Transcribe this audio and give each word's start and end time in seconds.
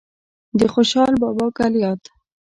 د 0.59 0.61
خوشال 0.73 1.13
بابا 1.21 1.47
کلیات 1.57 2.01